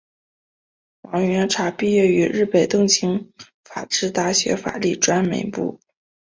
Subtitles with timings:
[1.01, 3.31] 王元超毕业于日本东京
[3.63, 5.79] 法政大学法律专门部。